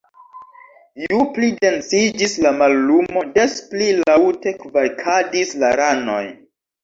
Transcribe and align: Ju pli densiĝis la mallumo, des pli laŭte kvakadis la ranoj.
Ju 1.01 1.17
pli 1.35 1.49
densiĝis 1.65 2.33
la 2.45 2.53
mallumo, 2.61 3.23
des 3.37 3.55
pli 3.73 3.91
laŭte 3.99 4.53
kvakadis 4.63 5.55
la 5.65 5.71
ranoj. 5.83 6.25